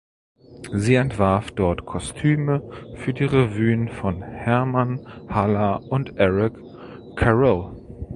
[0.73, 6.53] Sie entwarf dort Kostüme für die Revuen von Herman Haller und Erik
[7.19, 7.69] Charell.